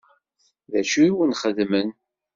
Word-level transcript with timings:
D 0.71 0.73
acu 0.79 0.99
i 1.07 1.09
wen-xedmen? 1.15 1.89